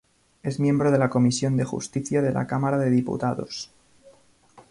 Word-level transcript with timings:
Es 0.41 0.59
miembro 0.59 0.89
de 0.89 0.97
la 0.97 1.11
Comisión 1.11 1.57
de 1.57 1.63
Justicia 1.63 2.23
de 2.23 2.33
la 2.33 2.47
Cámara 2.47 2.79
de 2.79 2.89
Diputados. 2.89 3.69